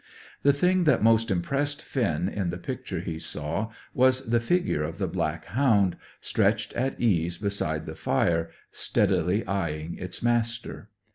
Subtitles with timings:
[0.41, 4.97] The thing that most impressed Finn in the picture he saw was the figure of
[4.97, 10.89] the black hound, stretched at ease beside the fire, steadily eyeing its master.